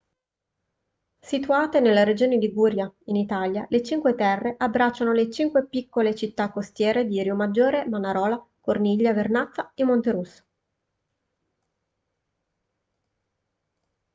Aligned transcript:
situate 1.19 1.79
nella 1.79 2.01
regione 2.03 2.37
liguria 2.37 2.91
in 3.05 3.15
italia 3.15 3.67
le 3.69 3.83
cinque 3.83 4.15
terre 4.15 4.55
abbracciano 4.57 5.11
le 5.13 5.29
cinque 5.29 5.67
piccole 5.67 6.15
città 6.15 6.49
costiere 6.49 7.05
di 7.05 7.21
riomaggiore 7.21 7.87
manarola 7.87 8.43
corniglia 8.59 9.13
vernazza 9.13 9.73
e 9.75 9.83
monterosso 9.83 10.43